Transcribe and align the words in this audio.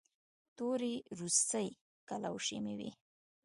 تورې 0.57 0.93
روسۍ 1.19 1.67
کلوشې 2.09 2.57
مې 2.63 2.73
وې. 2.79 2.89